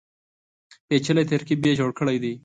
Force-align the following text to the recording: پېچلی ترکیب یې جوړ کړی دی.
پېچلی 0.87 1.23
ترکیب 1.31 1.61
یې 1.67 1.77
جوړ 1.79 1.89
کړی 1.99 2.17
دی. 2.23 2.33